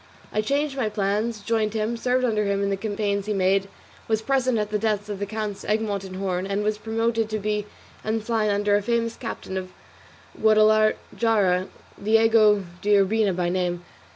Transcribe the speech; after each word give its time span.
I 0.33 0.41
changed 0.41 0.75
my 0.75 0.89
plans, 0.89 1.41
joined 1.41 1.75
him, 1.75 1.95
served 1.95 2.25
under 2.25 2.45
him 2.45 2.63
in 2.63 2.71
the 2.71 2.75
campaigns 2.75 3.27
he 3.27 3.33
made, 3.33 3.69
was 4.07 4.23
present 4.23 4.57
at 4.57 4.71
the 4.71 4.79
deaths 4.79 5.09
of 5.09 5.19
the 5.19 5.27
Counts 5.27 5.63
Egmont 5.63 6.03
and 6.03 6.15
Horn, 6.15 6.47
and 6.47 6.63
was 6.63 6.79
promoted 6.79 7.29
to 7.29 7.37
be 7.37 7.67
ensign 8.03 8.49
under 8.49 8.75
a 8.75 8.81
famous 8.81 9.15
captain 9.15 9.57
of 9.57 9.71
Guadalajara, 10.35 11.67
Diego 12.03 12.63
de 12.81 12.95
Urbina 12.97 13.31
by 13.35 13.49
name. 13.49 13.85